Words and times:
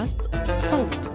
بودكاست 0.00 0.20
صوت. 0.58 1.12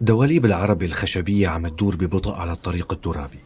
دواليب 0.00 0.44
العربي 0.44 0.86
الخشبية 0.86 1.48
عم 1.48 1.68
تدور 1.68 1.96
ببطء 1.96 2.32
على 2.34 2.52
الطريق 2.52 2.92
الترابي. 2.92 3.38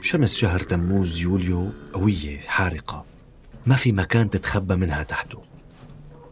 شمس 0.00 0.34
شهر 0.34 0.60
تموز 0.60 1.18
يوليو 1.18 1.72
قوية 1.92 2.40
حارقة. 2.40 3.04
ما 3.66 3.76
في 3.76 3.92
مكان 3.92 4.30
تتخبى 4.30 4.76
منها 4.76 5.02
تحته. 5.02 5.42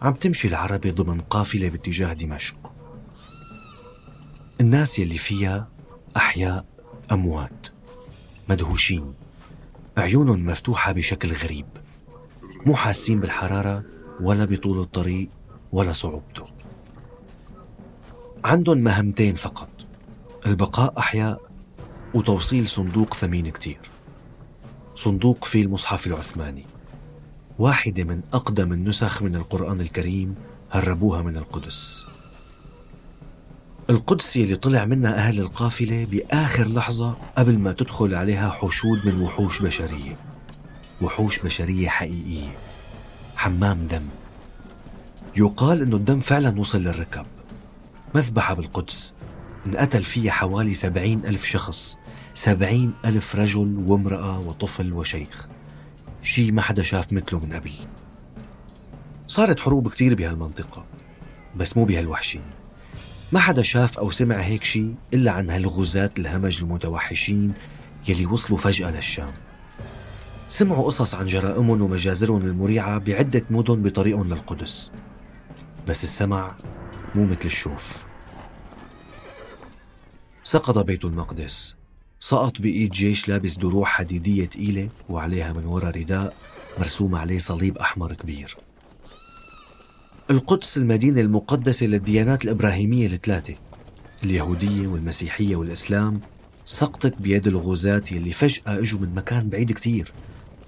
عم 0.03 0.13
تمشي 0.13 0.49
العربي 0.49 0.91
ضمن 0.91 1.21
قافلة 1.21 1.69
باتجاه 1.69 2.13
دمشق. 2.13 2.73
الناس 4.61 4.99
يلي 4.99 5.19
فيها 5.19 5.69
أحياء 6.17 6.65
أموات. 7.13 7.67
مدهوشين. 8.49 9.15
عيونهم 9.99 10.47
مفتوحة 10.47 10.93
بشكل 10.93 11.33
غريب. 11.33 11.67
مو 12.67 12.75
حاسين 12.75 13.21
بالحرارة 13.21 13.85
ولا 14.21 14.45
بطول 14.45 14.81
الطريق 14.81 15.29
ولا 15.73 15.93
صعوبته. 15.93 16.47
عندهم 18.45 18.79
مهمتين 18.79 19.35
فقط 19.35 19.69
البقاء 20.47 20.99
أحياء 20.99 21.41
وتوصيل 22.15 22.69
صندوق 22.69 23.15
ثمين 23.15 23.49
كتير. 23.49 23.81
صندوق 24.95 25.45
فيه 25.45 25.63
المصحف 25.63 26.07
العثماني 26.07 26.67
واحدة 27.59 28.05
من 28.05 28.23
أقدم 28.33 28.73
النسخ 28.73 29.23
من 29.23 29.37
القرآن 29.37 29.81
الكريم 29.81 30.35
هربوها 30.71 31.23
من 31.23 31.37
القدس. 31.37 32.05
القدس 33.91 34.37
اللي 34.37 34.57
طلع 34.57 34.85
منها 34.85 35.15
أهل 35.15 35.41
القافلة 35.41 36.05
بآخر 36.05 36.69
لحظة 36.69 37.17
قبل 37.39 37.59
ما 37.59 37.73
تدخل 37.73 38.15
عليها 38.15 38.51
حشود 38.51 39.07
من 39.07 39.21
وحوش 39.21 39.63
بشرية. 39.63 40.32
وحوش 41.05 41.39
بشرية 41.39 41.89
حقيقية. 41.89 42.57
حمام 43.37 43.87
دم. 43.87 44.07
يقال 45.37 45.83
أنه 45.83 45.97
الدم 45.97 46.21
فعلا 46.21 46.61
وصل 46.61 46.83
للركب. 46.83 47.27
مذبحة 48.15 48.55
بالقدس. 48.55 49.15
انقتل 49.67 50.05
فيها 50.05 50.33
حوالي 50.33 50.75
سبعين 50.75 51.19
ألف 51.27 51.45
شخص. 51.45 51.99
سبعين 52.35 52.93
ألف 53.05 53.37
رجل 53.37 53.85
وامرأة 53.87 54.39
وطفل 54.41 54.93
وشيخ. 54.93 55.49
شي 56.23 56.51
ما 56.51 56.63
حدا 56.63 56.83
شاف 56.83 57.13
مثله 57.13 57.39
من 57.41 57.53
قبل. 57.53 57.73
صارت 59.29 59.61
حروب 59.61 59.89
كتير 59.89 60.15
بهالمنطقة. 60.15 60.85
بس 61.57 61.77
مو 61.77 61.85
بهالوحشين. 61.85 62.43
ما 63.33 63.41
حدا 63.41 63.63
شاف 63.63 63.99
أو 63.99 64.11
سمع 64.11 64.37
هيك 64.37 64.65
شي 64.65 64.87
إلا 65.15 65.31
عن 65.31 65.51
هالغزاة 65.51 66.11
الهمج 66.19 66.63
المتوحشين 66.63 67.53
يلي 68.09 68.27
وصلوا 68.27 68.59
فجأة 68.59 68.91
للشام. 68.91 69.31
سمعوا 70.53 70.85
قصص 70.85 71.15
عن 71.15 71.27
جرائمهم 71.27 71.81
ومجازرهم 71.81 72.43
المريعة 72.43 72.99
بعدة 72.99 73.43
مدن 73.51 73.83
بطريقهم 73.83 74.29
للقدس. 74.29 74.93
بس 75.89 76.03
السمع 76.03 76.57
مو 77.15 77.25
مثل 77.25 77.45
الشوف. 77.45 78.05
سقط 80.45 80.79
بيت 80.79 81.05
المقدس. 81.05 81.75
سقط 82.21 82.61
بإيد 82.61 82.91
جيش 82.91 83.29
لابس 83.29 83.55
دروع 83.55 83.85
حديدية 83.85 84.45
تقيلة 84.45 84.89
وعليها 85.09 85.53
من 85.53 85.67
وراء 85.67 85.99
رداء 85.99 86.37
مرسوم 86.79 87.15
عليه 87.15 87.39
صليب 87.39 87.79
أحمر 87.79 88.13
كبير. 88.13 88.57
القدس 90.31 90.77
المدينة 90.77 91.21
المقدسة 91.21 91.87
للديانات 91.87 92.45
الإبراهيمية 92.45 93.07
الثلاثة. 93.07 93.55
اليهودية 94.25 94.87
والمسيحية 94.87 95.57
والإسلام 95.57 96.21
سقطت 96.65 97.15
بيد 97.23 97.47
الغزاة 97.47 98.03
يلي 98.13 98.31
فجأة 98.31 98.79
إجوا 98.79 99.01
من 99.01 99.15
مكان 99.15 99.49
بعيد 99.49 99.73
كتير. 99.73 100.13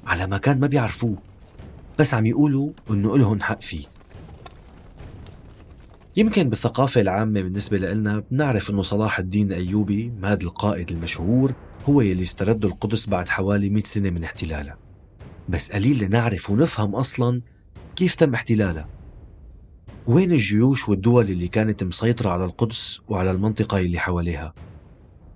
على 0.07 0.27
مكان 0.27 0.61
ما 0.61 0.67
بيعرفوه 0.67 1.17
بس 1.99 2.15
عم 2.15 2.27
يقولوا 2.27 2.71
إنه 2.91 3.15
إلهم 3.15 3.41
حق 3.41 3.61
فيه. 3.61 3.85
يمكن 6.17 6.49
بالثقافة 6.49 7.01
العامة 7.01 7.41
بالنسبة 7.41 7.79
لنا 7.79 8.25
بنعرف 8.31 8.71
إنه 8.71 8.83
صلاح 8.83 9.19
الدين 9.19 9.47
الأيوبي 9.47 10.13
هذا 10.23 10.43
القائد 10.43 10.91
المشهور 10.91 11.53
هو 11.89 12.01
يلي 12.01 12.23
استرد 12.23 12.65
القدس 12.65 13.09
بعد 13.09 13.29
حوالي 13.29 13.71
100 13.71 13.83
سنة 13.83 14.11
من 14.11 14.25
احتلالها 14.25 14.79
بس 15.49 15.73
قليل 15.73 16.05
لنعرف 16.05 16.51
ونفهم 16.51 16.95
أصلا 16.95 17.43
كيف 17.97 18.15
تم 18.15 18.35
احتلالها 18.35 18.89
وين 20.07 20.33
الجيوش 20.33 20.89
والدول 20.89 21.31
اللي 21.31 21.49
كانت 21.49 21.85
مسيطرة 21.85 22.31
على 22.31 22.45
القدس 22.45 23.01
وعلى 23.09 23.31
المنطقة 23.31 23.79
اللي 23.79 23.99
حواليها؟ 23.99 24.55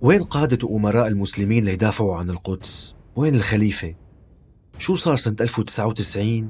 وين 0.01 0.23
قادة 0.23 0.67
وأمراء 0.67 1.07
المسلمين 1.07 1.65
ليدافعوا 1.65 2.17
عن 2.17 2.31
القدس؟ 2.31 2.95
وين 3.17 3.35
الخليفة؟ 3.35 3.95
شو 4.79 4.95
صار 4.95 5.17
سنة 5.17 5.37
1099 5.41 6.49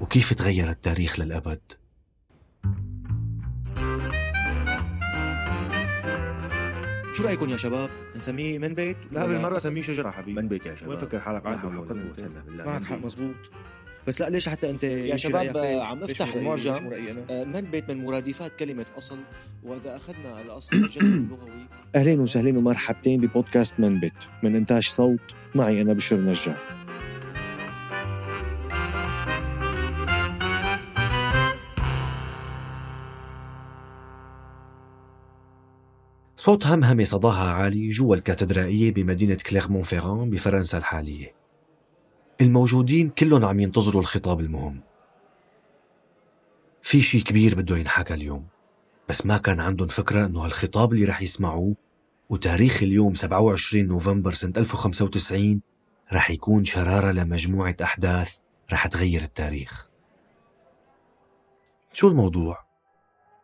وكيف 0.00 0.32
تغير 0.34 0.70
التاريخ 0.70 1.20
للأبد؟ 1.20 1.60
شو 7.14 7.22
رأيكم 7.24 7.50
يا 7.50 7.56
شباب؟ 7.56 7.90
نسميه 8.16 8.58
من 8.58 8.74
بيت؟ 8.74 8.96
لا 9.12 9.24
ولا- 9.24 9.32
بالمرة 9.32 9.58
سميه 9.58 9.82
شجرة 9.82 10.10
حبيبي. 10.10 10.42
من 10.42 10.48
بيت 10.48 10.66
يا 10.66 10.74
شباب. 10.74 10.90
وين 10.90 10.98
فكر 10.98 11.20
حالك؟ 11.20 11.46
حول 11.46 11.76
ولا 11.76 11.94
بالله. 11.94 12.64
معك 12.66 12.84
حق 12.84 12.96
مزبوط 13.04 13.34
بس 14.06 14.20
لا 14.20 14.30
ليش 14.30 14.48
حتى 14.48 14.70
أنت 14.70 14.84
يا 14.84 15.16
شباب 15.16 15.56
عم 15.56 16.02
افتح؟ 16.04 16.34
المعجم 16.34 16.74
أنا؟ 16.74 17.24
آه، 17.30 17.44
من 17.44 17.60
بيت 17.60 17.90
من 17.90 18.04
مرادفات 18.04 18.52
كلمة 18.58 18.86
أصل. 18.98 19.18
وإذا 19.62 19.96
أخذنا 19.96 20.42
الأصل 20.42 20.76
الجذر 20.84 21.00
اللغوي. 21.04 21.66
أهلين 21.96 22.20
وسهلين 22.20 22.56
ومرحبتين 22.56 23.20
ببودكاست 23.20 23.80
من 23.80 24.00
بيت. 24.00 24.12
من 24.42 24.56
إنتاج 24.56 24.82
صوت 24.88 25.20
معي 25.54 25.82
أنا 25.82 25.92
بشر 25.92 26.16
نجار. 26.16 26.56
صوت 36.46 36.66
همهمة 36.66 37.04
صداها 37.04 37.52
عالي 37.52 37.88
جوا 37.88 38.16
الكاتدرائية 38.16 38.92
بمدينة 38.92 39.34
كليرمون 39.34 39.82
فيران 39.82 40.30
بفرنسا 40.30 40.78
الحالية. 40.78 41.34
الموجودين 42.40 43.08
كلهم 43.08 43.44
عم 43.44 43.60
ينتظروا 43.60 44.00
الخطاب 44.00 44.40
المهم. 44.40 44.80
في 46.82 47.02
شي 47.02 47.20
كبير 47.20 47.54
بده 47.54 47.76
ينحكى 47.76 48.14
اليوم 48.14 48.46
بس 49.08 49.26
ما 49.26 49.38
كان 49.38 49.60
عندهم 49.60 49.88
فكرة 49.88 50.26
إنه 50.26 50.44
هالخطاب 50.44 50.92
اللي 50.92 51.04
رح 51.04 51.22
يسمعوه 51.22 51.74
وتاريخ 52.28 52.82
اليوم 52.82 53.14
27 53.14 53.86
نوفمبر 53.86 54.32
سنة 54.32 54.52
1095 54.56 55.60
رح 56.12 56.30
يكون 56.30 56.64
شرارة 56.64 57.12
لمجموعة 57.12 57.76
أحداث 57.82 58.34
رح 58.72 58.86
تغير 58.86 59.22
التاريخ. 59.22 59.90
شو 61.92 62.08
الموضوع؟ 62.08 62.66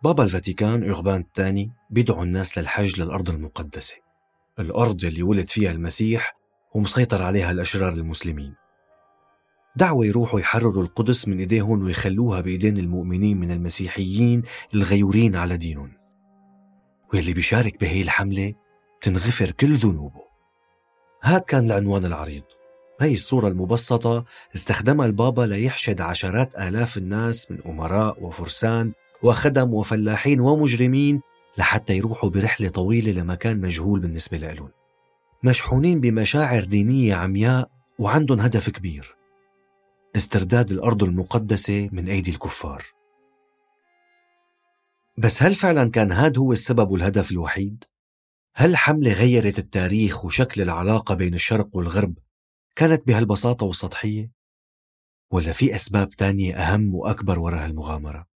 بابا 0.03 0.25
الفاتيكان 0.25 0.91
أوربان 0.91 1.21
الثاني 1.21 1.73
بيدعو 1.93 2.23
الناس 2.23 2.59
للحج 2.59 3.01
للأرض 3.01 3.31
المقدسة. 3.31 3.95
الأرض 4.59 5.05
اللي 5.05 5.23
ولد 5.23 5.49
فيها 5.49 5.73
المسيح 5.73 6.37
ومسيطر 6.75 7.23
عليها 7.23 7.51
الأشرار 7.51 7.93
المسلمين. 7.93 8.55
دعوة 9.77 10.07
يروحوا 10.07 10.41
يحرروا 10.41 10.83
القدس 10.83 11.29
من 11.29 11.39
إيديهم 11.39 11.85
ويخلوها 11.85 12.41
بإيدين 12.41 12.79
المؤمنين 12.79 13.41
من 13.41 13.51
المسيحيين 13.51 14.43
الغيورين 14.75 15.37
على 15.37 15.57
دينهم. 15.57 15.93
واللي 17.15 17.33
بيشارك 17.33 17.81
بهي 17.81 18.03
الحملة 18.03 18.55
تنغفر 19.01 19.51
كل 19.51 19.75
ذنوبه. 19.75 20.23
هاد 21.23 21.41
كان 21.41 21.65
العنوان 21.67 22.05
العريض. 22.05 22.43
هي 23.01 23.13
الصورة 23.13 23.49
المبسطة 23.49 24.25
استخدمها 24.55 25.07
البابا 25.07 25.43
ليحشد 25.43 26.01
عشرات 26.01 26.55
آلاف 26.55 26.99
الناس 26.99 27.51
من 27.51 27.59
أمراء 27.67 28.25
وفرسان 28.25 28.93
وخدم 29.23 29.75
وفلاحين 29.75 30.41
ومجرمين 30.41 31.21
لحتى 31.59 31.97
يروحوا 31.97 32.31
برحلة 32.31 32.69
طويلة 32.69 33.13
لمكان 33.13 33.61
مجهول 33.61 34.01
بالنسبة 34.01 34.39
لهم 34.39 34.71
مشحونين 35.45 36.01
بمشاعر 36.01 36.65
دينية 36.65 37.15
عمياء 37.15 37.71
وعندهم 37.99 38.41
هدف 38.41 38.71
كبير 38.71 39.17
استرداد 40.17 40.71
الأرض 40.71 41.03
المقدسة 41.03 41.89
من 41.93 42.09
أيدي 42.09 42.31
الكفار 42.31 42.85
بس 45.19 45.43
هل 45.43 45.55
فعلا 45.55 45.91
كان 45.91 46.13
هاد 46.13 46.39
هو 46.39 46.53
السبب 46.53 46.91
والهدف 46.91 47.31
الوحيد؟ 47.31 47.85
هل 48.55 48.77
حملة 48.77 49.13
غيرت 49.13 49.59
التاريخ 49.59 50.25
وشكل 50.25 50.63
العلاقة 50.63 51.15
بين 51.15 51.35
الشرق 51.35 51.77
والغرب 51.77 52.15
كانت 52.77 53.07
بهالبساطة 53.07 53.67
والسطحية؟ 53.67 54.31
ولا 55.31 55.53
في 55.53 55.75
أسباب 55.75 56.11
تانية 56.11 56.55
أهم 56.55 56.95
وأكبر 56.95 57.39
وراء 57.39 57.65
هالمغامرة؟ 57.65 58.32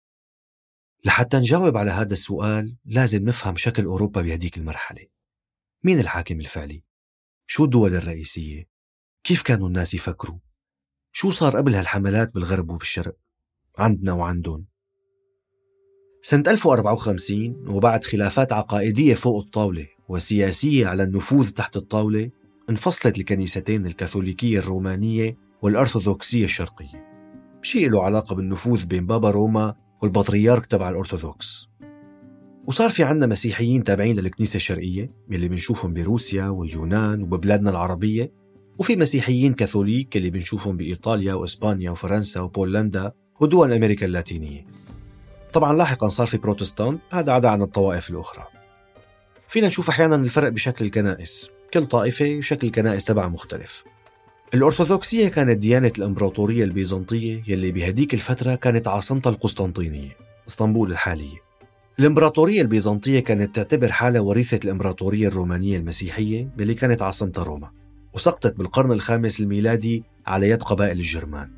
لحتى 1.06 1.38
نجاوب 1.38 1.78
على 1.78 1.92
هذا 1.92 2.14
السؤال 2.14 2.76
لازم 2.86 3.24
نفهم 3.24 3.56
شكل 3.56 3.86
أوروبا 3.86 4.22
بهديك 4.22 4.58
المرحلة 4.58 5.06
مين 5.84 6.00
الحاكم 6.00 6.40
الفعلي؟ 6.40 6.84
شو 7.48 7.64
الدول 7.66 7.96
الرئيسية؟ 7.96 8.70
كيف 9.24 9.42
كانوا 9.42 9.68
الناس 9.68 9.94
يفكروا؟ 9.94 10.38
شو 11.12 11.30
صار 11.30 11.58
قبل 11.58 11.76
هالحملات 11.76 12.34
بالغرب 12.34 12.70
وبالشرق؟ 12.70 13.18
عندنا 13.78 14.14
وعندهم 14.14 14.66
سنة 16.22 16.44
1054 16.48 17.70
وبعد 17.70 18.04
خلافات 18.04 18.54
عقائدية 18.54 19.14
فوق 19.14 19.44
الطاولة 19.44 19.88
وسياسية 20.10 20.88
على 20.88 21.04
النفوذ 21.04 21.50
تحت 21.50 21.78
الطاولة 21.78 22.32
انفصلت 22.70 23.18
الكنيستين 23.18 23.86
الكاثوليكية 23.86 24.60
الرومانية 24.60 25.38
والأرثوذكسية 25.62 26.46
الشرقية 26.46 27.06
شيء 27.62 27.90
له 27.90 28.04
علاقة 28.04 28.36
بالنفوذ 28.36 28.86
بين 28.86 29.06
بابا 29.06 29.30
روما 29.30 29.85
والبطريرك 30.02 30.66
تبع 30.66 30.90
الأرثوذكس. 30.90 31.70
وصار 32.68 32.90
في 32.90 33.04
عنا 33.04 33.26
مسيحيين 33.26 33.84
تابعين 33.84 34.20
للكنيسة 34.20 34.58
الشرقية 34.58 35.12
يلي 35.30 35.48
بنشوفهم 35.48 35.94
بروسيا 35.94 36.46
واليونان 36.46 37.22
وببلادنا 37.22 37.70
العربية 37.70 38.32
وفي 38.78 38.96
مسيحيين 38.96 39.54
كاثوليك 39.54 40.18
اللي 40.18 40.30
بنشوفهم 40.30 40.78
بإيطاليا 40.78 41.34
وإسبانيا 41.34 41.92
وفرنسا 41.92 42.42
وبولندا 42.42 43.12
ودول 43.40 43.74
أمريكا 43.74 44.06
اللاتينية. 44.06 44.66
طبعا 45.54 45.78
لاحقا 45.78 46.08
صار 46.08 46.28
في 46.28 46.38
بروتستانت 46.38 47.02
هذا 47.12 47.32
عدا 47.32 47.50
عن 47.50 47.62
الطوائف 47.62 48.10
الأخرى. 48.10 48.46
فينا 49.48 49.68
نشوف 49.68 49.90
أحيانا 49.90 50.16
الفرق 50.16 50.50
بشكل 50.50 50.86
الكنائس. 50.86 51.50
كل 51.74 51.86
طائفة 51.86 52.42
شكل 52.42 52.68
الكنائس 52.68 53.06
تبعها 53.06 53.28
مختلف. 53.28 53.84
الأرثوذكسية 54.56 55.28
كانت 55.28 55.58
ديانة 55.58 55.92
الإمبراطورية 55.98 56.64
البيزنطية 56.64 57.44
يلي 57.48 57.72
بهديك 57.72 58.14
الفترة 58.14 58.56
كانت 58.56 58.88
عاصمتها 58.88 59.30
القسطنطينية 59.30 60.18
إسطنبول 60.48 60.92
الحالية. 60.92 61.38
الإمبراطورية 62.00 62.62
البيزنطية 62.62 63.20
كانت 63.20 63.56
تعتبر 63.56 63.92
حالها 63.92 64.22
وريثة 64.22 64.60
الإمبراطورية 64.66 65.28
الرومانية 65.28 65.78
المسيحية 65.78 66.50
اللي 66.60 66.74
كانت 66.74 67.02
عاصمتها 67.02 67.44
روما 67.44 67.72
وسقطت 68.14 68.56
بالقرن 68.58 68.92
الخامس 68.92 69.40
الميلادي 69.40 70.04
على 70.28 70.50
يد 70.50 70.64
قبائل 70.64 71.00
الجرمان. 71.00 71.52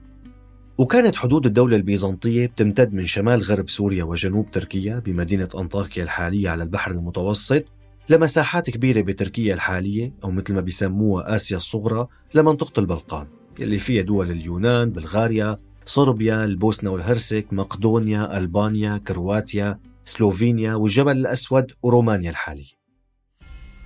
وكانت 0.78 1.16
حدود 1.16 1.46
الدولة 1.46 1.76
البيزنطية 1.76 2.48
بتمتد 2.48 2.94
من 2.94 3.06
شمال 3.06 3.44
غرب 3.44 3.70
سوريا 3.70 4.04
وجنوب 4.04 4.52
تركيا 4.52 5.00
بمدينة 5.00 5.48
أنطاكيا 5.58 6.04
الحالية 6.04 6.50
على 6.50 6.64
البحر 6.64 6.92
المتوسط 6.92 7.64
لمساحات 8.10 8.70
كبيرة 8.70 9.02
بتركيا 9.02 9.54
الحالية 9.54 10.14
أو 10.24 10.32
مثل 10.32 10.54
ما 10.54 10.62
بيسموها 10.62 11.36
آسيا 11.36 11.58
الصغرى 11.58 12.08
لمنطقة 12.34 12.80
البلقان 12.80 13.28
اللي 13.60 13.78
فيها 13.78 14.04
دول 14.04 14.32
اليونان، 14.32 14.92
بلغاريا، 14.92 15.58
صربيا، 15.86 16.44
البوسنة 16.44 16.90
والهرسك، 16.90 17.46
مقدونيا، 17.52 18.38
ألبانيا، 18.38 18.98
كرواتيا، 18.98 19.80
سلوفينيا 20.06 20.76
والجبل 20.76 21.12
الأسود 21.12 21.72
ورومانيا 21.84 22.30
الحالية. 22.30 22.78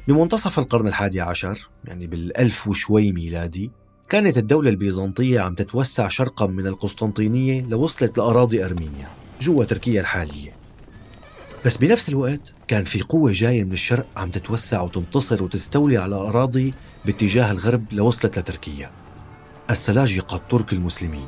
بمنتصف 0.07 0.59
القرن 0.59 0.87
الحادي 0.87 1.21
عشر 1.21 1.69
يعني 1.85 2.07
بالألف 2.07 2.67
وشوي 2.67 3.11
ميلادي 3.11 3.71
كانت 4.09 4.37
الدولة 4.37 4.69
البيزنطية 4.69 5.39
عم 5.39 5.55
تتوسع 5.55 6.07
شرقا 6.07 6.47
من 6.47 6.67
القسطنطينية 6.67 7.61
لوصلت 7.61 8.17
لأراضي 8.17 8.65
أرمينيا 8.65 9.07
جوا 9.41 9.65
تركيا 9.65 10.01
الحالية. 10.01 10.60
بس 11.65 11.77
بنفس 11.77 12.09
الوقت 12.09 12.53
كان 12.67 12.83
في 12.83 13.01
قوة 13.01 13.31
جاية 13.31 13.63
من 13.63 13.71
الشرق 13.71 14.07
عم 14.15 14.29
تتوسع 14.29 14.81
وتنتصر 14.81 15.43
وتستولي 15.43 15.97
على 15.97 16.15
أراضي 16.15 16.73
باتجاه 17.05 17.51
الغرب 17.51 17.93
لوصلت 17.93 18.39
لتركيا. 18.39 18.91
السلاجقة 19.69 20.37
الترك 20.37 20.73
المسلمين. 20.73 21.25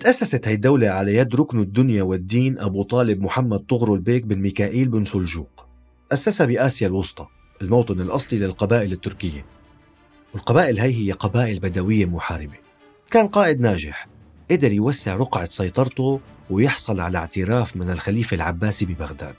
تأسست 0.00 0.48
هي 0.48 0.54
الدولة 0.54 0.88
على 0.88 1.14
يد 1.14 1.34
ركن 1.34 1.60
الدنيا 1.60 2.02
والدين 2.02 2.58
أبو 2.58 2.82
طالب 2.82 3.22
محمد 3.22 3.58
طغرل 3.58 3.94
البيك 3.94 4.24
بن 4.24 4.38
ميكائيل 4.38 4.88
بن 4.88 5.04
سلجوق. 5.04 5.66
أسسها 6.12 6.46
بآسيا 6.46 6.86
الوسطى 6.86 7.26
الموطن 7.62 8.00
الأصلي 8.00 8.38
للقبائل 8.38 8.92
التركية. 8.92 9.44
والقبائل 10.34 10.80
هي 10.80 10.94
هي 10.94 11.12
قبائل 11.12 11.60
بدوية 11.60 12.06
محاربة. 12.06 12.58
كان 13.10 13.28
قائد 13.28 13.60
ناجح. 13.60 14.08
قدر 14.50 14.72
يوسع 14.72 15.16
رقعة 15.16 15.50
سيطرته 15.50 16.20
ويحصل 16.50 17.00
على 17.00 17.18
اعتراف 17.18 17.76
من 17.76 17.90
الخليفة 17.90 18.34
العباسي 18.34 18.86
ببغداد. 18.86 19.36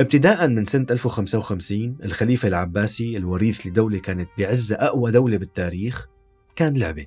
ابتداء 0.00 0.48
من 0.48 0.64
سنة 0.64 0.86
1055 0.90 1.96
الخليفة 2.04 2.48
العباسي 2.48 3.16
الوريث 3.16 3.66
لدولة 3.66 3.98
كانت 3.98 4.28
بعز 4.38 4.72
أقوى 4.72 5.10
دولة 5.10 5.36
بالتاريخ 5.36 6.08
كان 6.56 6.76
لعبة. 6.76 7.06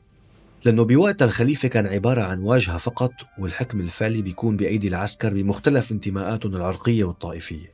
لأنه 0.66 0.84
بوقت 0.84 1.24
الخليفة 1.24 1.68
كان 1.68 1.88
عبارة 1.88 2.22
عن 2.22 2.40
واجهة 2.40 2.78
فقط 2.78 3.14
والحكم 3.40 3.80
الفعلي 3.80 4.22
بيكون 4.22 4.58
بأيدي 4.58 4.88
العسكر 4.88 5.34
بمختلف 5.34 5.92
انتماءاتهم 5.92 6.56
العرقية 6.56 7.04
والطائفية. 7.04 7.74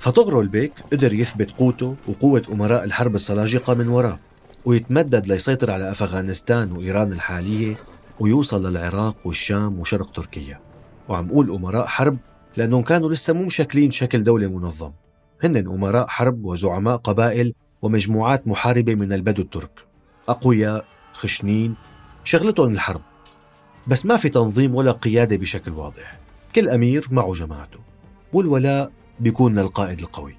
فطغرل 0.00 0.40
البيك 0.40 0.72
قدر 0.92 1.12
يثبت 1.12 1.50
قوته 1.50 1.96
وقوة 2.08 2.42
أمراء 2.52 2.84
الحرب 2.84 3.14
السلاجقة 3.14 3.74
من 3.74 3.88
وراه. 3.88 4.18
ويتمدد 4.64 5.26
ليسيطر 5.26 5.70
على 5.70 5.90
أفغانستان 5.90 6.72
وإيران 6.72 7.12
الحالية 7.12 7.76
ويوصل 8.20 8.66
للعراق 8.66 9.16
والشام 9.24 9.78
وشرق 9.80 10.10
تركيا. 10.10 10.60
وعم 11.08 11.30
قول 11.30 11.50
أمراء 11.50 11.86
حرب 11.86 12.18
لأنهم 12.56 12.82
كانوا 12.82 13.10
لسه 13.10 13.32
مو 13.32 13.44
مشكلين 13.44 13.90
شكل 13.90 14.22
دولة 14.22 14.48
منظم. 14.48 14.92
هن 15.42 15.56
أمراء 15.56 16.06
حرب 16.06 16.44
وزعماء 16.44 16.96
قبائل 16.96 17.54
ومجموعات 17.82 18.48
محاربة 18.48 18.94
من 18.94 19.12
البدو 19.12 19.42
الترك. 19.42 19.86
أقوياء 20.28 20.84
خشنين 21.12 21.74
شغلتهم 22.24 22.72
الحرب. 22.72 23.00
بس 23.88 24.06
ما 24.06 24.16
في 24.16 24.28
تنظيم 24.28 24.74
ولا 24.74 24.92
قيادة 24.92 25.36
بشكل 25.36 25.70
واضح. 25.70 26.18
كل 26.54 26.68
أمير 26.68 27.06
معه 27.10 27.32
جماعته. 27.32 27.78
والولاء 28.32 28.90
بيكون 29.20 29.58
للقائد 29.58 30.00
القوي. 30.00 30.36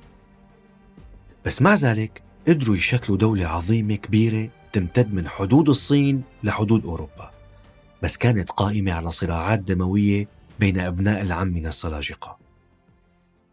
بس 1.46 1.62
مع 1.62 1.74
ذلك 1.74 2.22
قدروا 2.48 2.76
يشكلوا 2.76 3.18
دولة 3.18 3.48
عظيمة 3.48 3.96
كبيرة 3.96 4.50
تمتد 4.74 5.14
من 5.14 5.28
حدود 5.28 5.70
الصين 5.70 6.22
لحدود 6.44 6.86
أوروبا 6.86 7.32
بس 8.04 8.18
كانت 8.18 8.50
قائمة 8.50 8.92
على 8.92 9.12
صراعات 9.12 9.60
دموية 9.60 10.28
بين 10.60 10.80
أبناء 10.80 11.22
العم 11.22 11.48
من 11.48 11.68
السلاجقة. 11.68 12.38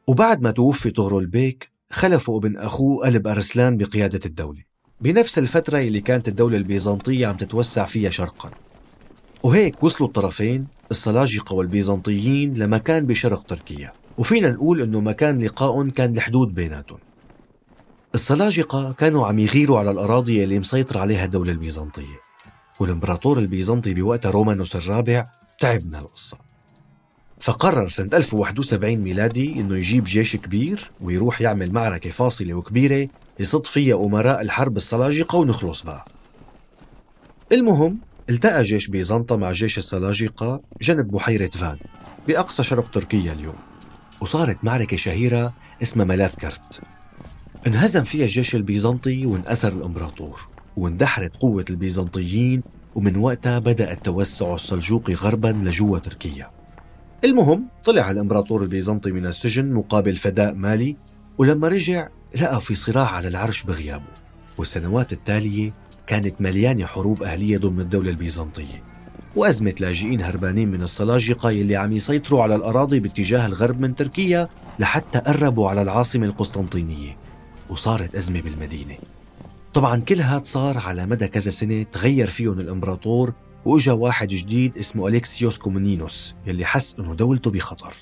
وبعد 0.06 0.42
ما 0.42 0.50
توفي 0.50 0.90
طغرل 0.90 1.18
البيك 1.18 1.68
خلفوا 1.90 2.38
ابن 2.38 2.56
أخوه 2.56 3.06
قلب 3.06 3.26
أرسلان 3.26 3.76
بقيادة 3.76 4.20
الدولة. 4.26 4.62
بنفس 5.00 5.38
الفترة 5.38 5.78
اللي 5.78 6.00
كانت 6.00 6.28
الدولة 6.28 6.56
البيزنطية 6.56 7.26
عم 7.26 7.36
تتوسع 7.36 7.84
فيها 7.84 8.10
شرقا. 8.10 8.50
وهيك 9.42 9.82
وصلوا 9.82 10.08
الطرفين 10.08 10.66
السلاجقة 10.90 11.54
والبيزنطيين 11.54 12.54
لمكان 12.54 13.06
بشرق 13.06 13.42
تركيا. 13.42 13.92
وفينا 14.18 14.50
نقول 14.50 14.82
إنه 14.82 15.00
مكان 15.00 15.38
لقائهم 15.44 15.90
كان 15.90 16.16
الحدود 16.16 16.54
بيناتهم. 16.54 16.98
السلاجقة 18.14 18.92
كانوا 18.92 19.26
عم 19.26 19.38
يغيروا 19.38 19.78
على 19.78 19.90
الأراضي 19.90 20.44
اللي 20.44 20.58
مسيطر 20.58 20.98
عليها 20.98 21.24
الدولة 21.24 21.52
البيزنطية. 21.52 22.20
والإمبراطور 22.80 23.38
البيزنطي 23.38 23.94
بوقتها 23.94 24.30
رومانوس 24.30 24.76
الرابع 24.76 25.26
تعب 25.60 25.86
من 25.86 25.94
هالقصة 25.94 26.38
فقرر 27.40 27.88
سنة 27.88 28.08
1071 28.16 28.96
ميلادي 28.96 29.52
إنه 29.52 29.76
يجيب 29.76 30.04
جيش 30.04 30.36
كبير 30.36 30.90
ويروح 31.00 31.40
يعمل 31.40 31.72
معركة 31.72 32.10
فاصلة 32.10 32.54
وكبيرة 32.54 33.08
يصد 33.38 33.66
فيها 33.66 33.96
أمراء 33.96 34.40
الحرب 34.40 34.76
السلاجقة 34.76 35.36
ونخلص 35.38 35.82
بقى 35.82 36.04
المهم 37.52 37.98
التقى 38.30 38.62
جيش 38.62 38.86
بيزنطة 38.88 39.36
مع 39.36 39.52
جيش 39.52 39.78
السلاجقة 39.78 40.60
جنب 40.82 41.10
بحيرة 41.10 41.50
فان 41.50 41.78
بأقصى 42.28 42.62
شرق 42.62 42.90
تركيا 42.90 43.32
اليوم. 43.32 43.56
وصارت 44.20 44.58
معركة 44.62 44.96
شهيرة 44.96 45.54
اسمها 45.82 46.04
ملاذكرت. 46.06 46.80
انهزم 47.68 48.04
فيها 48.04 48.24
الجيش 48.24 48.54
البيزنطي 48.54 49.26
وانأسر 49.26 49.72
الإمبراطور 49.72 50.48
واندحرت 50.76 51.36
قوة 51.36 51.64
البيزنطيين 51.70 52.62
ومن 52.94 53.16
وقتها 53.16 53.58
بدأ 53.58 53.92
التوسع 53.92 54.54
السلجوقي 54.54 55.14
غربا 55.14 55.48
لجوا 55.48 55.98
تركيا. 55.98 56.50
المهم 57.24 57.64
طلع 57.84 58.10
الإمبراطور 58.10 58.62
البيزنطي 58.62 59.10
من 59.10 59.26
السجن 59.26 59.72
مقابل 59.72 60.16
فداء 60.16 60.54
مالي 60.54 60.96
ولما 61.38 61.68
رجع 61.68 62.08
لقى 62.40 62.60
في 62.60 62.74
صراع 62.74 63.10
على 63.10 63.28
العرش 63.28 63.62
بغيابه. 63.62 64.12
والسنوات 64.58 65.12
التالية 65.12 65.72
كانت 66.06 66.40
مليانة 66.40 66.86
حروب 66.86 67.22
أهلية 67.22 67.58
ضمن 67.58 67.80
الدولة 67.80 68.10
البيزنطية. 68.10 68.82
وأزمة 69.36 69.74
لاجئين 69.80 70.22
هربانين 70.22 70.68
من 70.68 70.82
السلاجقة 70.82 71.50
يلي 71.50 71.76
عم 71.76 71.92
يسيطروا 71.92 72.42
على 72.42 72.54
الأراضي 72.54 73.00
باتجاه 73.00 73.46
الغرب 73.46 73.80
من 73.80 73.94
تركيا 73.94 74.48
لحتى 74.78 75.18
قربوا 75.18 75.68
على 75.68 75.82
العاصمة 75.82 76.26
القسطنطينية. 76.26 77.27
وصارت 77.70 78.14
أزمة 78.14 78.40
بالمدينة 78.40 78.96
طبعا 79.74 80.00
كل 80.00 80.20
هاد 80.20 80.46
صار 80.46 80.78
على 80.78 81.06
مدى 81.06 81.28
كذا 81.28 81.50
سنة 81.50 81.82
تغير 81.82 82.30
فيهم 82.30 82.60
الإمبراطور 82.60 83.34
وإجا 83.64 83.92
واحد 83.92 84.28
جديد 84.28 84.76
اسمه 84.78 85.08
أليكسيوس 85.08 85.58
كومونينوس 85.58 86.34
يلي 86.46 86.64
حس 86.64 86.96
إنه 86.98 87.14
دولته 87.14 87.50
بخطر 87.50 87.94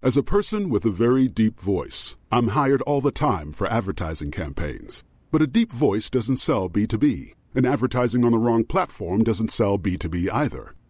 As 0.00 0.16
a 0.16 0.22
person 0.22 0.70
with 0.70 0.84
a 0.86 0.90
very 0.90 1.26
deep 1.26 1.58
voice, 1.58 2.16
I'm 2.30 2.48
hired 2.58 2.82
all 2.82 3.00
the 3.00 3.10
time 3.10 3.50
for 3.50 3.66
advertising 3.66 4.30
campaigns. 4.30 5.04
But 5.32 5.42
a 5.42 5.46
deep 5.48 5.72
voice 5.72 6.08
doesn't 6.08 6.36
sell 6.36 6.70
B2B, 6.70 7.34
and 7.56 7.66
advertising 7.66 8.24
on 8.24 8.30
the 8.30 8.38
wrong 8.38 8.62
platform 8.64 9.24
doesn't 9.24 9.50
sell 9.50 9.76
B2B 9.76 10.28
either. 10.32 10.74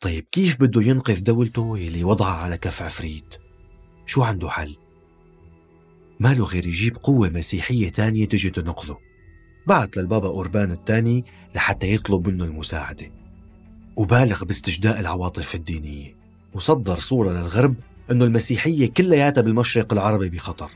طيب 0.00 0.24
كيف 0.32 0.60
بده 0.60 0.82
ينقذ 0.82 1.22
دولته 1.22 1.78
يلي 1.78 2.04
وضعها 2.04 2.36
على 2.36 2.58
كف 2.58 2.82
عفريت؟ 2.82 3.34
شو 4.06 4.22
عنده 4.22 4.48
حل؟ 4.48 4.76
ما 6.20 6.34
له 6.34 6.44
غير 6.44 6.66
يجيب 6.66 6.96
قوة 6.96 7.28
مسيحية 7.28 7.88
تانية 7.88 8.24
تجي 8.24 8.50
تنقذه. 8.50 8.96
بعت 9.66 9.96
للبابا 9.96 10.28
أوربان 10.28 10.72
الثاني 10.72 11.24
لحتى 11.54 11.94
يطلب 11.94 12.28
منه 12.28 12.44
المساعدة. 12.44 13.12
وبالغ 13.96 14.44
باستجداء 14.44 15.00
العواطف 15.00 15.54
الدينية. 15.54 16.16
وصدر 16.54 16.98
صورة 16.98 17.30
للغرب 17.30 17.74
أنه 18.10 18.24
المسيحية 18.24 18.90
كلياتها 18.90 19.40
بالمشرق 19.40 19.92
العربي 19.92 20.28
بخطر. 20.28 20.70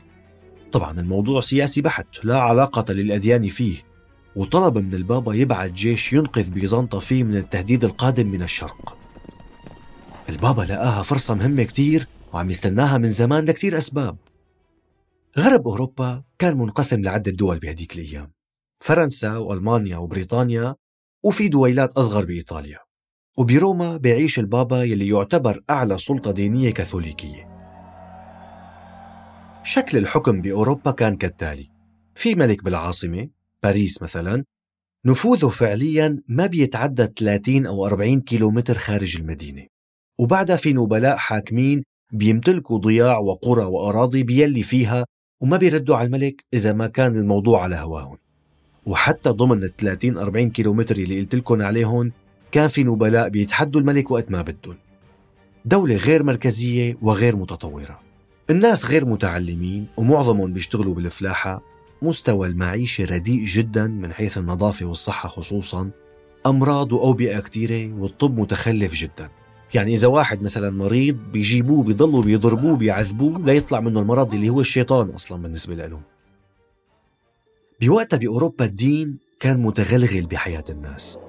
طبعا 0.71 0.99
الموضوع 0.99 1.41
سياسي 1.41 1.81
بحت 1.81 2.07
لا 2.23 2.39
علاقة 2.39 2.93
للأديان 2.93 3.47
فيه. 3.47 3.77
وطلب 4.35 4.77
من 4.77 4.93
البابا 4.93 5.33
يبعث 5.33 5.71
جيش 5.71 6.13
ينقذ 6.13 6.51
بيزنطة 6.51 6.99
فيه 6.99 7.23
من 7.23 7.37
التهديد 7.37 7.83
القادم 7.83 8.27
من 8.27 8.43
الشرق. 8.43 8.97
البابا 10.29 10.61
لقاها 10.61 11.03
فرصة 11.03 11.33
مهمة 11.33 11.63
كتير 11.63 12.07
وعم 12.33 12.49
يستناها 12.49 12.97
من 12.97 13.09
زمان 13.09 13.45
لكتير 13.45 13.77
أسباب. 13.77 14.17
غرب 15.37 15.67
أوروبا 15.67 16.23
كان 16.39 16.57
منقسم 16.57 17.01
لعدة 17.01 17.31
دول 17.31 17.59
بهديك 17.59 17.95
الأيام. 17.95 18.31
فرنسا 18.79 19.37
وألمانيا 19.37 19.97
وبريطانيا 19.97 20.75
وفي 21.23 21.47
دويلات 21.47 21.91
أصغر 21.91 22.25
بإيطاليا. 22.25 22.79
وبروما 23.37 23.97
بيعيش 23.97 24.39
البابا 24.39 24.83
يلي 24.83 25.07
يعتبر 25.07 25.63
أعلى 25.69 25.97
سلطة 25.97 26.31
دينية 26.31 26.71
كاثوليكية. 26.71 27.49
شكل 29.63 29.97
الحكم 29.97 30.41
بأوروبا 30.41 30.91
كان 30.91 31.17
كالتالي. 31.17 31.69
في 32.15 32.35
ملك 32.35 32.63
بالعاصمة 32.63 33.29
باريس 33.63 34.01
مثلا 34.01 34.43
نفوذه 35.05 35.47
فعليا 35.47 36.23
ما 36.27 36.45
بيتعدى 36.45 37.07
30 37.17 37.65
أو 37.65 37.85
40 37.85 38.21
كيلومتر 38.21 38.77
خارج 38.77 39.17
المدينة. 39.17 39.72
وبعدها 40.19 40.55
في 40.55 40.73
نبلاء 40.73 41.17
حاكمين 41.17 41.83
بيمتلكوا 42.11 42.77
ضياع 42.77 43.17
وقرى 43.17 43.65
وأراضي 43.65 44.23
بيلي 44.23 44.63
فيها 44.63 45.05
وما 45.41 45.57
بيردوا 45.57 45.95
على 45.95 46.05
الملك 46.05 46.43
إذا 46.53 46.73
ما 46.73 46.87
كان 46.87 47.17
الموضوع 47.17 47.63
على 47.63 47.75
هواهم. 47.75 48.17
وحتى 48.85 49.29
ضمن 49.29 49.63
ال 49.63 49.75
30 49.75 50.17
40 50.17 50.49
كيلومتر 50.49 50.97
اللي 50.97 51.19
قلت 51.19 51.35
لكم 51.35 51.61
عليهم 51.61 52.11
كان 52.51 52.67
في 52.67 52.83
نبلاء 52.83 53.29
بيتحدوا 53.29 53.81
الملك 53.81 54.11
وقت 54.11 54.31
ما 54.31 54.41
بدهم. 54.41 54.75
دولة 55.65 55.95
غير 55.95 56.23
مركزية 56.23 56.97
وغير 57.01 57.35
متطورة. 57.35 57.99
الناس 58.49 58.85
غير 58.85 59.05
متعلمين 59.05 59.87
ومعظمهم 59.97 60.53
بيشتغلوا 60.53 60.95
بالفلاحة. 60.95 61.61
مستوى 62.01 62.47
المعيشة 62.47 63.05
رديء 63.05 63.45
جدا 63.45 63.87
من 63.87 64.13
حيث 64.13 64.37
النظافة 64.37 64.85
والصحة 64.85 65.29
خصوصا. 65.29 65.89
أمراض 66.45 66.93
وأوبئة 66.93 67.39
كثيرة 67.39 67.93
والطب 67.93 68.39
متخلف 68.39 68.93
جدا. 68.93 69.29
يعني 69.73 69.93
إذا 69.93 70.07
واحد 70.07 70.41
مثلا 70.43 70.69
مريض 70.69 71.17
بيجيبوه 71.33 71.83
بيضلوا 71.83 72.23
بيضربوه 72.23 72.77
بيعذبوه 72.77 73.45
ليطلع 73.45 73.79
منه 73.79 73.99
المرض 73.99 74.33
اللي 74.33 74.49
هو 74.49 74.61
الشيطان 74.61 75.09
أصلا 75.09 75.41
بالنسبة 75.41 75.75
لهم 75.75 76.01
بوقتها 77.81 78.17
بأوروبا 78.17 78.65
الدين 78.65 79.17
كان 79.39 79.61
متغلغل 79.61 80.25
بحياة 80.25 80.63
الناس. 80.69 81.19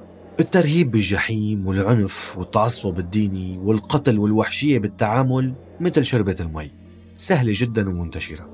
الترهيب 0.41 0.91
بالجحيم 0.91 1.67
والعنف 1.67 2.39
والتعصب 2.39 2.99
الديني 2.99 3.59
والقتل 3.59 4.19
والوحشية 4.19 4.79
بالتعامل 4.79 5.55
مثل 5.81 6.05
شربة 6.05 6.37
المي. 6.41 6.71
سهلة 7.17 7.53
جدا 7.57 7.89
ومنتشرة. 7.89 8.49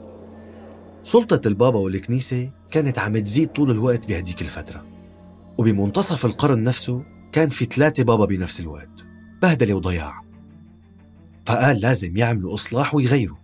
سلطة 1.02 1.48
البابا 1.48 1.78
والكنيسة 1.78 2.50
كانت 2.70 2.98
عم 2.98 3.18
تزيد 3.18 3.48
طول 3.48 3.70
الوقت 3.70 4.06
بهديك 4.06 4.42
الفترة. 4.42 4.84
وبمنتصف 5.58 6.24
القرن 6.26 6.62
نفسه 6.62 7.02
كان 7.32 7.48
في 7.48 7.64
ثلاثة 7.64 8.02
بابا 8.02 8.24
بنفس 8.24 8.60
الوقت. 8.60 8.99
بهدلة 9.42 9.74
وضياع 9.74 10.22
فقال 11.46 11.80
لازم 11.80 12.16
يعملوا 12.16 12.54
إصلاح 12.54 12.94
ويغيروا. 12.94 13.36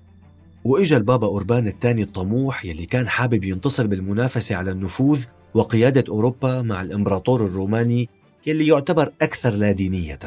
وإجا 0.65 0.97
البابا 0.97 1.27
أوربان 1.27 1.67
الثاني 1.67 2.03
الطموح 2.03 2.65
يلي 2.65 2.87
كان 2.87 3.09
حابب 3.09 3.45
ينتصر 3.45 3.87
بالمنافسة 3.87 4.57
على 4.57 4.71
النفوذ 4.71 5.25
وقيادة 5.55 6.05
أوروبا 6.09 6.63
مع 6.63 6.83
الإمبراطور 6.83 7.47
الروماني 7.47 8.09
يلي 8.47 8.67
يعتبر 8.67 9.13
أكثر 9.23 9.51
لا 9.51 9.73
دينية. 9.73 10.19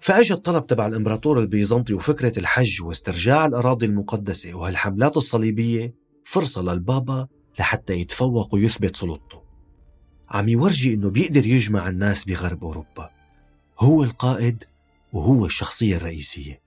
فأجا 0.00 0.34
الطلب 0.34 0.66
تبع 0.66 0.86
الإمبراطور 0.86 1.40
البيزنطي 1.40 1.94
وفكرة 1.94 2.38
الحج 2.38 2.82
واسترجاع 2.82 3.46
الأراضي 3.46 3.86
المقدسة 3.86 4.54
وهالحملات 4.54 5.16
الصليبية 5.16 5.94
فرصة 6.24 6.62
للبابا 6.62 7.26
لحتى 7.58 7.94
يتفوق 7.94 8.54
ويثبت 8.54 8.96
سلطته. 8.96 9.42
عم 10.30 10.48
يورجي 10.48 10.94
إنه 10.94 11.10
بيقدر 11.10 11.46
يجمع 11.46 11.88
الناس 11.88 12.24
بغرب 12.24 12.64
أوروبا. 12.64 13.17
هو 13.80 14.04
القائد 14.04 14.64
وهو 15.12 15.46
الشخصية 15.46 15.96
الرئيسية. 15.96 16.62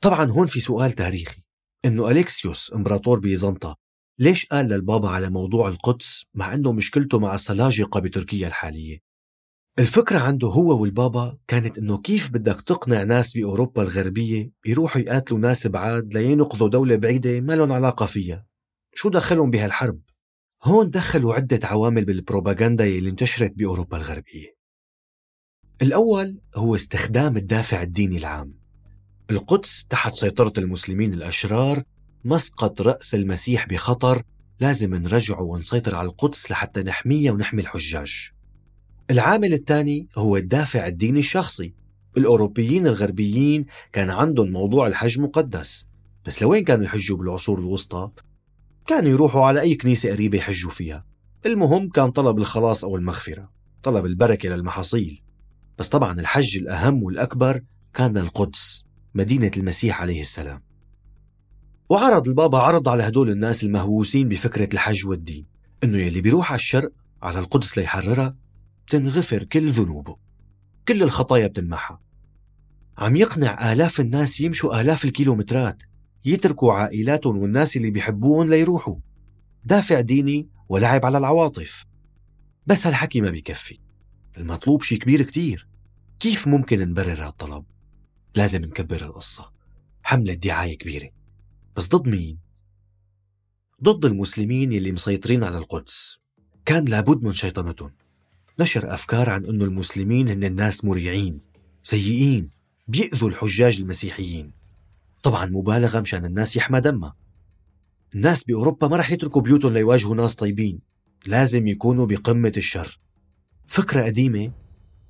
طبعا 0.00 0.30
هون 0.30 0.46
في 0.46 0.60
سؤال 0.60 0.92
تاريخي. 0.92 1.42
إنه 1.84 2.10
أليكسيوس 2.10 2.72
إمبراطور 2.74 3.18
بيزنطة 3.18 3.76
ليش 4.18 4.46
قال 4.46 4.66
للبابا 4.66 5.08
على 5.08 5.30
موضوع 5.30 5.68
القدس 5.68 6.24
مع 6.34 6.54
أنه 6.54 6.72
مشكلته 6.72 7.18
مع 7.18 7.34
السلاجقة 7.34 8.00
بتركيا 8.00 8.48
الحالية؟ 8.48 8.98
الفكرة 9.78 10.18
عنده 10.18 10.48
هو 10.48 10.80
والبابا 10.82 11.38
كانت 11.48 11.78
إنه 11.78 11.98
كيف 11.98 12.30
بدك 12.30 12.60
تقنع 12.60 13.02
ناس 13.02 13.36
بأوروبا 13.36 13.82
الغربية 13.82 14.50
يروحوا 14.66 15.00
يقاتلوا 15.00 15.40
ناس 15.40 15.66
بعاد 15.66 16.14
لينقذوا 16.14 16.68
دولة 16.68 16.96
بعيدة 16.96 17.40
ما 17.40 17.52
لهم 17.52 17.72
علاقة 17.72 18.06
فيها. 18.06 18.46
شو 18.94 19.08
دخلهم 19.08 19.50
بهالحرب؟ 19.50 20.00
هون 20.62 20.90
دخلوا 20.90 21.34
عدة 21.34 21.60
عوامل 21.68 22.04
بالبروباغندا 22.04 22.84
اللي 22.84 23.10
انتشرت 23.10 23.52
بأوروبا 23.56 23.96
الغربية. 23.96 24.59
الأول 25.82 26.38
هو 26.56 26.74
استخدام 26.74 27.36
الدافع 27.36 27.82
الديني 27.82 28.18
العام. 28.18 28.54
القدس 29.30 29.86
تحت 29.90 30.16
سيطرة 30.16 30.52
المسلمين 30.58 31.12
الأشرار 31.12 31.82
مسقط 32.24 32.82
رأس 32.82 33.14
المسيح 33.14 33.66
بخطر 33.66 34.22
لازم 34.60 34.94
نرجعه 34.94 35.42
ونسيطر 35.42 35.94
على 35.94 36.08
القدس 36.08 36.50
لحتى 36.50 36.82
نحميها 36.82 37.32
ونحمي 37.32 37.62
الحجاج. 37.62 38.30
العامل 39.10 39.52
الثاني 39.52 40.08
هو 40.16 40.36
الدافع 40.36 40.86
الديني 40.86 41.18
الشخصي. 41.18 41.74
الأوروبيين 42.16 42.86
الغربيين 42.86 43.66
كان 43.92 44.10
عندهم 44.10 44.50
موضوع 44.50 44.86
الحج 44.86 45.20
مقدس 45.20 45.88
بس 46.26 46.42
لوين 46.42 46.64
كانوا 46.64 46.84
يحجوا 46.84 47.16
بالعصور 47.16 47.58
الوسطى؟ 47.58 48.10
كانوا 48.86 49.10
يروحوا 49.10 49.46
على 49.46 49.60
أي 49.60 49.74
كنيسة 49.74 50.10
قريبة 50.10 50.38
يحجوا 50.38 50.70
فيها. 50.70 51.04
المهم 51.46 51.88
كان 51.88 52.10
طلب 52.10 52.38
الخلاص 52.38 52.84
أو 52.84 52.96
المغفرة 52.96 53.50
طلب 53.82 54.06
البركة 54.06 54.48
للمحاصيل. 54.48 55.22
بس 55.80 55.88
طبعا 55.88 56.20
الحج 56.20 56.58
الأهم 56.58 57.02
والأكبر 57.02 57.60
كان 57.94 58.16
القدس 58.16 58.84
مدينة 59.14 59.50
المسيح 59.56 60.00
عليه 60.00 60.20
السلام. 60.20 60.62
وعرض 61.88 62.28
البابا 62.28 62.58
عرض 62.58 62.88
على 62.88 63.02
هدول 63.02 63.30
الناس 63.30 63.64
المهووسين 63.64 64.28
بفكرة 64.28 64.68
الحج 64.74 65.06
والدين 65.06 65.46
إنه 65.84 65.98
يلي 65.98 66.20
بيروح 66.20 66.52
على 66.52 66.58
الشرق 66.58 66.92
على 67.22 67.38
القدس 67.38 67.78
ليحررها 67.78 68.36
بتنغفر 68.86 69.44
كل 69.44 69.70
ذنوبه 69.70 70.16
كل 70.88 71.02
الخطايا 71.02 71.46
بتنمحى 71.46 71.98
عم 72.98 73.16
يقنع 73.16 73.72
آلاف 73.72 74.00
الناس 74.00 74.40
يمشوا 74.40 74.80
آلاف 74.80 75.04
الكيلومترات 75.04 75.82
يتركوا 76.24 76.72
عائلاتهم 76.72 77.38
والناس 77.38 77.76
اللي 77.76 77.90
بيحبوهم 77.90 78.50
ليروحوا. 78.50 78.96
دافع 79.64 80.00
ديني 80.00 80.48
ولعب 80.68 81.06
على 81.06 81.18
العواطف. 81.18 81.86
بس 82.66 82.86
هالحكي 82.86 83.20
ما 83.20 83.30
بيكفي. 83.30 83.78
المطلوب 84.38 84.82
شيء 84.82 84.98
كبير 84.98 85.22
كتير. 85.22 85.69
كيف 86.20 86.48
ممكن 86.48 86.88
نبرر 86.88 87.26
هالطلب؟ 87.26 87.64
لازم 88.34 88.64
نكبر 88.64 89.04
القصة. 89.04 89.52
حملة 90.02 90.34
دعاية 90.34 90.78
كبيرة. 90.78 91.10
بس 91.76 91.88
ضد 91.88 92.08
مين؟ 92.08 92.38
ضد 93.82 94.04
المسلمين 94.04 94.72
يلي 94.72 94.92
مسيطرين 94.92 95.44
على 95.44 95.58
القدس. 95.58 96.18
كان 96.64 96.84
لابد 96.84 97.22
من 97.22 97.32
شيطنتهم. 97.32 97.90
نشر 98.58 98.94
أفكار 98.94 99.30
عن 99.30 99.44
أنه 99.44 99.64
المسلمين 99.64 100.28
هن 100.28 100.44
الناس 100.44 100.84
مريعين 100.84 101.40
سيئين 101.82 102.50
بيأذوا 102.88 103.28
الحجاج 103.28 103.80
المسيحيين. 103.80 104.52
طبعا 105.22 105.46
مبالغة 105.46 106.00
مشان 106.00 106.24
الناس 106.24 106.56
يحمى 106.56 106.80
دمها. 106.80 107.16
الناس 108.14 108.44
بأوروبا 108.44 108.88
ما 108.88 108.96
رح 108.96 109.10
يتركوا 109.10 109.42
بيوتهم 109.42 109.72
ليواجهوا 109.72 110.14
ناس 110.14 110.34
طيبين. 110.34 110.80
لازم 111.26 111.66
يكونوا 111.66 112.06
بقمة 112.06 112.52
الشر. 112.56 113.00
فكرة 113.66 114.02
قديمة 114.02 114.52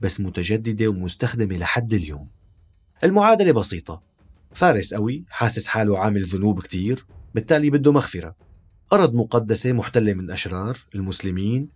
بس 0.01 0.21
متجددة 0.21 0.89
ومستخدمة 0.89 1.57
لحد 1.57 1.95
اليوم. 1.95 2.29
المعادلة 3.05 3.53
بسيطة. 3.53 4.03
فارس 4.53 4.95
قوي 4.95 5.25
حاسس 5.29 5.67
حاله 5.67 5.99
عامل 5.99 6.25
ذنوب 6.25 6.61
كتير 6.63 7.07
بالتالي 7.35 7.71
بده 7.71 7.93
مغفرة. 7.93 8.37
أرض 8.93 9.15
مقدسة 9.15 9.73
محتلة 9.73 10.13
من 10.13 10.31
أشرار 10.31 10.79
المسلمين. 10.95 11.69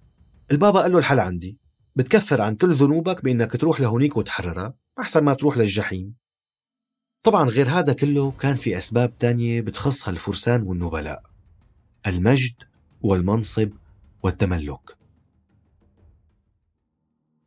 البابا 0.51 0.81
قال 0.81 0.93
له 0.93 0.99
الحل 0.99 1.21
عندي. 1.21 1.59
بتكفر 1.97 2.41
عن 2.41 2.55
كل 2.55 2.75
ذنوبك 2.75 3.25
بأنك 3.25 3.57
تروح 3.57 3.81
لهونيك 3.81 4.17
وتحررها 4.17 4.75
أحسن 5.01 5.25
ما 5.25 5.35
تروح 5.35 5.59
للجحيم. 5.59 6.15
طبعا 7.23 7.51
غير 7.51 7.69
هذا 7.69 7.93
كله 7.93 8.31
كان 8.31 8.55
في 8.55 8.79
أسباب 8.79 9.19
تانية 9.19 9.61
بتخص 9.61 10.09
هالفرسان 10.09 10.63
والنبلاء. 10.63 11.23
المجد 12.07 12.55
والمنصب 13.03 13.71
والتملك. 14.23 14.97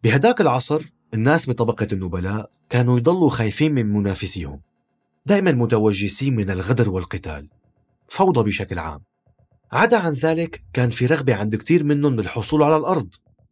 بهداك 0.07 0.41
العصر 0.41 0.81
الناس 1.13 1.49
بطبقة 1.49 1.87
النبلاء 1.91 2.49
كانوا 2.69 2.97
يضلوا 2.97 3.29
خايفين 3.29 3.73
من 3.73 3.85
منافسيهم 3.85 4.61
دائما 5.25 5.51
متوجسين 5.51 6.35
من 6.35 6.49
الغدر 6.49 6.89
والقتال 6.89 7.47
فوضى 8.09 8.43
بشكل 8.43 8.79
عام. 8.79 8.99
عدا 9.71 9.97
عن 9.97 10.13
ذلك 10.13 10.63
كان 10.73 10.89
في 10.89 11.05
رغبة 11.05 11.35
عند 11.35 11.55
كتير 11.55 11.83
منهم 11.83 12.15
بالحصول 12.15 12.63
على 12.63 12.77
الأرض. 12.77 13.09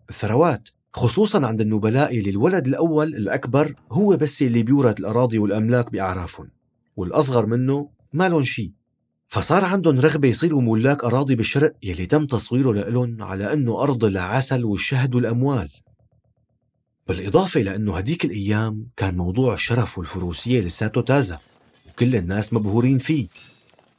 الثروات 0.10 0.70
خصوصا 0.94 1.46
عند 1.46 1.62
النبلاء 1.62 2.18
اللي 2.18 2.30
الولد 2.30 2.68
الأول 2.68 3.08
الأكبر 3.16 3.74
هو 3.92 4.18
بس 4.18 4.42
اللي 4.42 4.64
بيورث 4.64 5.00
الأراضي 5.00 5.38
والأملاك 5.38 5.92
بأعرافهم 5.92 6.50
والأصغر 6.96 7.46
منه 7.46 7.90
ما 8.14 8.30
لهم 8.30 8.44
شيء 8.44 8.72
فصار 9.28 9.66
عندهم 9.66 10.00
رغبة 10.00 10.28
يصيروا 10.28 10.62
ملاك 10.62 11.04
أراضي 11.04 11.36
بالشرق 11.36 11.74
يلي 11.84 12.06
تم 12.06 12.26
تصويره 12.26 12.72
لهم 12.72 13.24
على 13.24 13.54
أنه 13.54 13.82
أرض 13.82 14.04
العسل 14.04 14.65
والشهد 14.65 15.15
والأموال. 15.15 15.70
بالإضافة 17.08 17.62
إلى 17.62 17.76
أنه 17.76 17.98
هديك 17.98 18.26
الأيام 18.26 18.88
كان 18.98 19.18
موضوع 19.18 19.54
الشرف 19.54 19.98
والفروسية 19.98 20.62
لساته 20.62 21.02
تازة 21.02 21.39
وكل 21.89 22.15
الناس 22.15 22.54
مبهورين 22.54 22.98
فيه. 22.98 23.28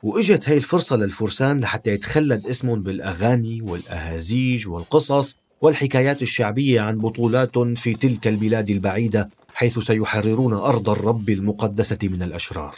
وإجت 0.03 0.49
هاي 0.49 0.57
الفرصة 0.57 0.97
للفرسان 0.97 1.61
لحتى 1.61 1.90
يتخلد 1.90 2.47
اسمهم 2.47 2.83
بالأغاني 2.83 3.62
والأهازيج 3.62 4.69
والقصص 4.69 5.38
والحكايات 5.61 6.23
الشعبية 6.23 6.81
عن 6.81 6.99
بطولات 6.99 7.59
في 7.59 7.95
تلك 7.95 8.29
البلاد 8.29 8.71
البعيدة 8.71 9.31
حيث 9.55 9.79
سيحررون 9.79 10.53
أرض 10.53 10.90
الرب 10.90 11.31
المقدسة 11.31 11.99
من 12.03 12.23
الأشرار. 12.23 12.77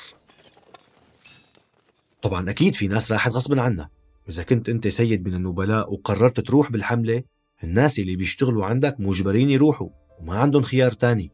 طبعا 2.23 2.51
أكيد 2.51 2.75
في 2.75 2.89
ناس 2.89 3.13
راحت 3.13 3.33
غصبا 3.33 3.61
عنها. 3.61 3.91
إذا 4.29 4.43
كنت 4.43 4.69
أنت 4.69 4.89
سيد 4.89 5.29
من 5.29 5.35
النبلاء 5.35 5.93
وقررت 5.93 6.41
تروح 6.41 6.71
بالحملة 6.71 7.23
الناس 7.65 7.99
اللي 7.99 8.17
بيشتغلوا 8.17 8.67
عندك 8.67 8.97
مجبرين 8.99 9.51
يروحوا. 9.51 9.89
وما 10.21 10.37
عندهم 10.37 10.63
خيار 10.63 10.93
تاني. 10.93 11.33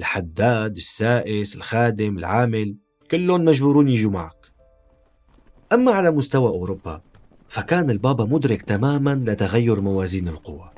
الحداد 0.00 0.76
السائس 0.76 1.56
الخادم 1.56 2.18
العامل 2.18 2.76
كلهم 3.10 3.44
مجبورون 3.44 3.88
يجوا 3.88 4.10
معك. 4.10 4.52
أما 5.72 5.92
على 5.92 6.10
مستوى 6.10 6.48
أوروبا 6.48 7.00
فكان 7.48 7.90
البابا 7.90 8.24
مدرك 8.24 8.62
تماما 8.62 9.24
لتغير 9.26 9.80
موازين 9.80 10.28
القوى. 10.28 10.70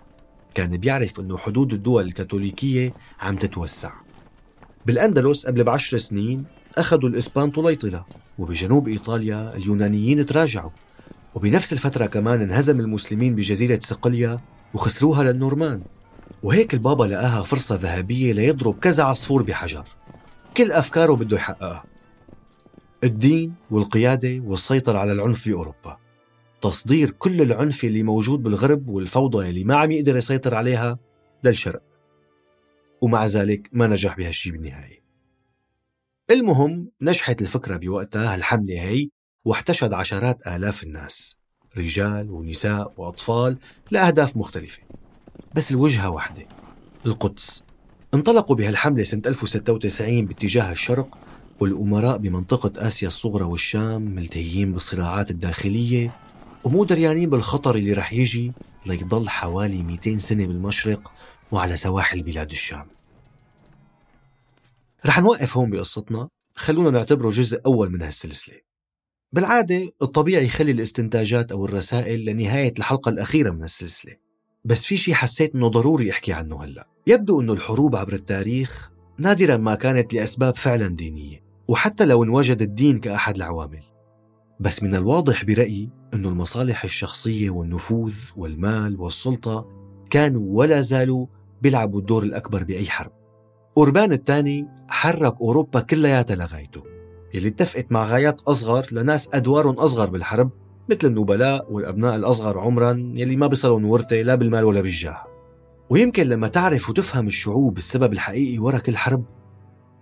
كان 0.55 0.77
بيعرف 0.77 1.21
أنه 1.21 1.37
حدود 1.37 1.73
الدول 1.73 2.05
الكاثوليكية 2.05 2.95
عم 3.21 3.37
تتوسع. 3.37 3.93
بالأندلس 4.87 5.47
قبل 5.47 5.65
بعشر 5.65 5.99
سنين 5.99 6.45
أخذوا 6.77 7.09
الإسبان 7.09 7.51
طليطلة 7.51 8.05
وبجنوب 8.39 8.89
إيطاليا 8.89 9.57
اليونانيين 9.57 10.27
تراجعوا. 10.27 10.71
وبنفس 11.35 11.73
الفترة 11.73 12.07
كمان 12.07 12.43
انهزم 12.43 12.81
المسلمين 12.81 13.35
بجزيرة 13.35 13.79
صقلية 13.83 14.41
وخسروها 14.75 15.23
للنورمان. 15.33 15.83
وهيك 16.43 16.75
البابا 16.75 17.05
لقاها 17.05 17.43
فرصة 17.43 17.75
ذهبية 17.75 18.33
ليضرب 18.33 18.79
كذا 18.79 19.05
عصفور 19.05 19.43
بحجر. 19.43 19.85
كل 20.57 20.73
أفكاره 20.73 21.13
بده 21.17 21.37
يحققها. 21.37 21.85
الدين 23.05 23.55
والقيادة 23.71 24.43
والسيطرة 24.45 24.99
على 24.99 25.13
العنف 25.13 25.49
بأوروبا 25.49 25.99
تصدير 26.63 27.11
كل 27.11 27.43
العنف 27.43 27.85
اللي 27.85 28.03
موجود 28.03 28.43
بالغرب 28.43 28.89
والفوضى 28.89 29.49
اللي 29.49 29.65
ما 29.65 29.77
عم 29.77 29.93
يقدر 29.93 30.17
يسيطر 30.17 30.55
عليها 30.55 30.99
للشرق. 31.45 31.83
ومع 33.01 33.27
ذلك 33.27 33.69
ما 33.73 33.87
نجح 33.87 34.17
بهالشي 34.17 34.51
بالنهاية. 34.51 35.03
المهم 36.31 36.91
نجحت 37.01 37.43
الفكرة 37.43 37.77
بوقتها 37.77 38.35
هالحملة 38.35 38.83
هي 38.83 39.09
واحتشد 39.45 39.93
عشرات 39.93 40.47
آلاف 40.47 40.83
الناس. 40.83 41.37
رجال 41.77 42.31
ونساء 42.31 42.93
وأطفال 42.97 43.59
لأهداف 43.91 44.37
مختلفة. 44.37 44.83
بس 45.55 45.71
الوجهة 45.71 46.11
واحدة. 46.11 46.47
القدس. 47.07 47.65
انطلقوا 48.15 48.57
بهالحملة 48.57 49.03
سنة 49.03 49.23
1096 49.27 50.27
باتجاه 50.27 50.73
الشرق 50.73 51.19
والأمراء 51.61 52.19
بمنطقة 52.19 52.89
آسيا 52.89 53.09
الصغرى 53.09 53.45
والشام 53.45 54.03
ملتهيين 54.03 54.73
بالصراعات 54.73 55.31
الداخلية 55.31 56.17
ومو 56.65 56.85
دريانين 56.85 57.31
بالخطر 57.31 57.75
اللي 57.75 57.93
رح 57.93 58.13
يجي 58.13 58.53
ليضل 58.87 59.29
حوالي 59.29 59.83
200 59.83 60.19
سنة 60.19 60.47
بالمشرق 60.47 61.13
وعلى 61.53 61.77
سواحل 61.77 62.23
بلاد 62.23 62.51
الشام. 62.51 62.87
رح 65.07 65.19
نوقف 65.21 65.57
هون 65.57 65.71
بقصتنا. 65.71 66.29
خلونا 66.55 66.91
نعتبره 66.91 67.31
جزء 67.31 67.61
أول 67.67 67.91
من 67.93 68.03
هالسلسلة. 68.03 68.55
بالعادة 69.33 69.93
الطبيعي 70.03 70.45
يخلي 70.45 70.73
الاستنتاجات 70.73 71.53
أو 71.53 71.65
الرسائل 71.65 72.25
لنهاية 72.25 72.75
الحلقة 72.79 73.09
الأخيرة 73.09 73.51
من 73.51 73.63
السلسلة 73.63 74.28
بس 74.69 74.85
في 74.85 74.97
شي 74.97 75.15
حسيت 75.15 75.55
إنه 75.55 75.69
ضروري 75.69 76.11
أحكي 76.11 76.33
عنه 76.33 76.65
هلأ. 76.65 76.89
يبدو 77.07 77.41
إنه 77.41 77.53
الحروب 77.53 77.97
عبر 77.97 78.13
التاريخ 78.13 78.91
نادرا 79.19 79.57
ما 79.57 79.75
كانت 79.75 80.15
لأسباب 80.15 80.57
فعلا 80.57 80.89
دينية 80.89 81.45
وحتى 81.69 82.05
لو 82.05 82.25
انوجد 82.25 82.63
الدين 82.63 82.99
كأحد 82.99 83.37
العوامل. 83.37 83.83
بس 84.61 84.83
من 84.83 84.95
الواضح 84.95 85.45
برأيي 85.45 85.91
أن 86.15 86.25
المصالح 86.25 86.85
الشخصية 86.85 87.51
والنفوذ 87.51 88.17
والمال 88.37 89.01
والسلطة 89.01 89.69
كانوا 90.11 90.59
ولا 90.59 90.81
زالوا 90.81 91.27
بيلعبوا 91.63 92.01
الدور 92.01 92.23
الأكبر 92.23 92.65
بأي 92.65 92.87
حرب. 92.87 93.13
أوربان 93.79 94.13
الثاني 94.13 94.69
حرك 94.89 95.41
أوروبا 95.41 95.81
كلياتها 95.81 96.37
لغايته. 96.37 96.83
يلي 97.35 97.49
اتفقت 97.49 97.93
مع 97.93 98.05
غايات 98.05 98.41
أصغر 98.41 98.87
لناس 98.93 99.29
أدوارهم 99.35 99.75
أصغر 99.75 100.11
بالحرب 100.11 100.51
مثل 100.91 101.09
النبلاء 101.09 101.73
والأبناء 101.73 102.17
الأصغر 102.17 102.59
عمرا 102.59 103.13
يلي 103.15 103.37
ما 103.37 103.47
بيصلوا 103.47 103.81
ورثة 103.81 104.17
لا 104.17 104.35
بالمال 104.35 104.65
ولا 104.65 104.81
بالجاه. 104.81 105.25
ويمكن 105.91 106.27
لما 106.27 106.49
تعرف 106.49 106.91
وتفهم 106.91 107.27
الشعوب 107.27 107.77
السبب 107.77 108.13
الحقيقي 108.13 108.59
ورا 108.59 108.79
كل 108.79 108.97
حرب 108.97 109.25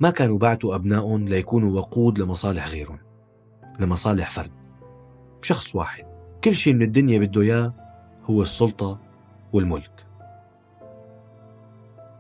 ما 0.00 0.10
كانوا 0.10 0.38
بعتوا 0.38 0.74
أبنائهم 0.74 1.28
ليكونوا 1.28 1.76
وقود 1.76 2.18
لمصالح 2.18 2.68
غيرهم 2.68 2.98
لمصالح 3.80 4.30
فرد. 4.30 4.50
شخص 5.42 5.76
واحد 5.76 6.04
كل 6.44 6.54
شيء 6.54 6.74
من 6.74 6.82
الدنيا 6.82 7.18
بده 7.18 7.40
إياه 7.40 7.74
هو 8.24 8.42
السلطة 8.42 8.98
والملك. 9.52 10.06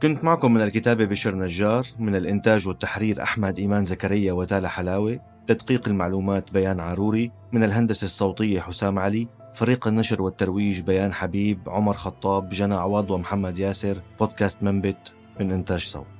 كنت 0.02 0.24
معكم 0.24 0.54
من 0.54 0.62
الكتابة 0.62 1.04
بشر 1.04 1.34
نجار 1.34 1.86
من 1.98 2.16
الإنتاج 2.16 2.68
والتحرير 2.68 3.22
أحمد 3.22 3.58
إيمان 3.58 3.84
زكريا 3.84 4.32
وتالا 4.32 4.68
حلاوة. 4.68 5.20
تدقيق 5.46 5.88
المعلومات 5.88 6.52
بيان 6.52 6.80
عروري 6.80 7.30
من 7.52 7.64
الهندسة 7.64 8.04
الصوتية 8.04 8.60
حسام 8.60 8.98
علي 8.98 9.28
فريق 9.54 9.88
النشر 9.88 10.22
والترويج 10.22 10.80
بيان 10.80 11.12
حبيب 11.12 11.58
عمر 11.66 11.94
خطاب 11.94 12.48
جنى 12.48 12.74
عوض 12.74 13.10
ومحمد 13.10 13.58
ياسر 13.58 14.02
بودكاست 14.20 14.62
منبت 14.62 15.12
من 15.40 15.50
إنتاج 15.50 15.80
صوت. 15.80 16.15